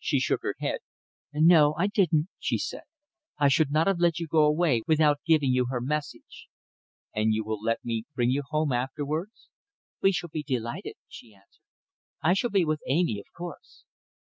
She 0.00 0.18
shook 0.18 0.42
her 0.42 0.56
head. 0.58 0.80
"No! 1.32 1.74
I 1.78 1.86
didn't," 1.86 2.26
she 2.40 2.58
said. 2.58 2.82
"I 3.38 3.46
should 3.46 3.70
not 3.70 3.86
have 3.86 4.00
let 4.00 4.18
you 4.18 4.26
go 4.26 4.42
away 4.44 4.82
without 4.88 5.20
giving 5.24 5.52
you 5.52 5.66
her 5.66 5.80
message." 5.80 6.48
"And 7.14 7.32
you 7.32 7.44
will 7.44 7.62
let 7.62 7.84
me 7.84 8.02
bring 8.16 8.30
you 8.30 8.42
home 8.50 8.72
afterwards?" 8.72 9.48
"We 10.02 10.10
shall 10.10 10.30
be 10.32 10.42
delighted," 10.42 10.96
she 11.06 11.34
answered. 11.36 11.62
"I 12.20 12.34
shall 12.34 12.50
be 12.50 12.64
with 12.64 12.80
Amy, 12.88 13.20
of 13.20 13.26
course." 13.32 13.84